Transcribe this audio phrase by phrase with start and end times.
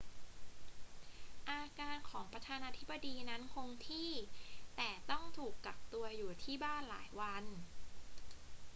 [1.49, 4.09] อาการของประธานาธิบดีนั้นคงที่
[4.75, 7.43] แต่ต้องถูกกักตัวอยู่ที่บ้านหลายวัน